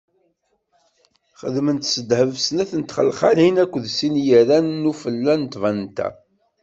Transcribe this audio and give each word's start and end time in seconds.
Xedmen 1.39 1.79
s 1.81 1.93
ddheb 2.01 2.31
snat 2.45 2.71
n 2.79 2.83
txelxalin 2.83 3.61
akked 3.63 3.85
sin 3.97 4.15
n 4.21 4.23
yiran 4.25 4.67
n 4.81 4.89
ufella 4.91 5.33
n 5.37 5.43
tbanta. 5.53 6.07